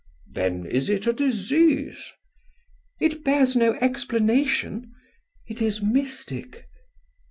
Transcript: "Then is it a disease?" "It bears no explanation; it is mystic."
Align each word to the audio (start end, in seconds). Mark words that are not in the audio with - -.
"Then 0.33 0.65
is 0.65 0.89
it 0.89 1.05
a 1.05 1.13
disease?" 1.13 2.11
"It 2.99 3.23
bears 3.23 3.55
no 3.55 3.73
explanation; 3.73 4.91
it 5.45 5.61
is 5.61 5.83
mystic." 5.83 6.67